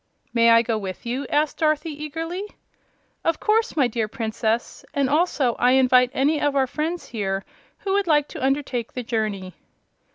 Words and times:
"May 0.33 0.49
I 0.49 0.63
go 0.63 0.79
with 0.79 1.05
you?" 1.05 1.27
asked 1.29 1.59
Dorothy, 1.59 1.91
eagerly. 1.91 2.43
"Of 3.23 3.39
course, 3.39 3.77
my 3.77 3.87
dear 3.87 4.07
Princess; 4.07 4.83
and 4.95 5.11
I 5.11 5.13
also 5.13 5.53
invite 5.57 6.09
any 6.15 6.41
of 6.41 6.55
our 6.55 6.65
friends 6.65 7.09
here 7.09 7.45
who 7.81 7.93
would 7.93 8.07
like 8.07 8.27
to 8.29 8.43
undertake 8.43 8.93
the 8.93 9.03
journey." 9.03 9.53